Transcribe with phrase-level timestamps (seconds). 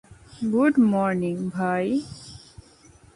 [0.53, 1.85] Good morning, ভাই।